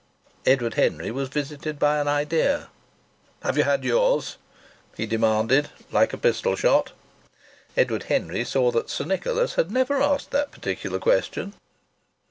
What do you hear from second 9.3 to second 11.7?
had never asked that particular question.